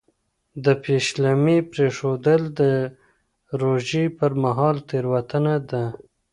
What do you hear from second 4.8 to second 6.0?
تېروتنه ده.